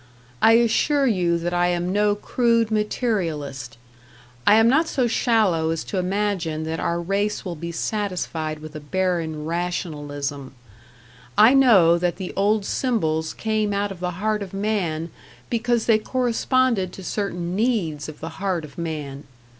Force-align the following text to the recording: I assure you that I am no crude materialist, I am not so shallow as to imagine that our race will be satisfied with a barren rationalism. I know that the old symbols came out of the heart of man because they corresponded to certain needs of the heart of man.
I 0.41 0.53
assure 0.53 1.05
you 1.05 1.37
that 1.37 1.53
I 1.53 1.67
am 1.67 1.93
no 1.93 2.15
crude 2.15 2.71
materialist, 2.71 3.77
I 4.47 4.55
am 4.55 4.67
not 4.67 4.87
so 4.87 5.05
shallow 5.05 5.69
as 5.69 5.83
to 5.83 5.99
imagine 5.99 6.63
that 6.63 6.79
our 6.79 6.99
race 6.99 7.45
will 7.45 7.53
be 7.55 7.71
satisfied 7.71 8.61
with 8.61 8.75
a 8.75 8.79
barren 8.79 9.45
rationalism. 9.45 10.55
I 11.37 11.53
know 11.53 11.99
that 11.99 12.15
the 12.15 12.33
old 12.35 12.65
symbols 12.65 13.35
came 13.35 13.73
out 13.73 13.91
of 13.91 13.99
the 13.99 14.13
heart 14.17 14.41
of 14.41 14.55
man 14.55 15.11
because 15.51 15.85
they 15.85 15.99
corresponded 15.99 16.91
to 16.93 17.03
certain 17.03 17.55
needs 17.55 18.09
of 18.09 18.21
the 18.21 18.29
heart 18.41 18.65
of 18.65 18.79
man. 18.79 19.25